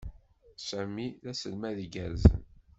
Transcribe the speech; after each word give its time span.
Sami 0.67 1.07
d 1.23 1.25
aselmad 1.31 1.77
iggerzen. 1.85 2.39